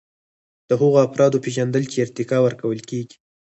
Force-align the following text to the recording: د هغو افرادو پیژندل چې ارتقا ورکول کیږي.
د 0.69 0.71
هغو 0.79 0.97
افرادو 1.07 1.41
پیژندل 1.45 1.83
چې 1.91 1.97
ارتقا 2.05 2.37
ورکول 2.41 2.79
کیږي. 2.89 3.15